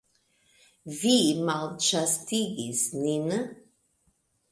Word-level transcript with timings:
Vi 1.01 1.11
malĉastigis 1.49 2.81
min! 3.03 3.29